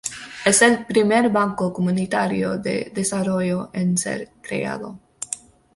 Es 0.45 0.63
el 0.63 0.87
primer 0.87 1.29
banco 1.29 1.71
comunitario 1.71 2.57
de 2.57 2.91
desarrollo 2.91 3.69
en 3.71 3.99
ser 3.99 4.31
creado. 4.41 4.97